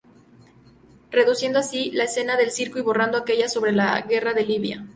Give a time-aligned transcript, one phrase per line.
[1.11, 4.83] Reduciendo así, la escena del circo y borrando aquella sobre la guerra de Libia.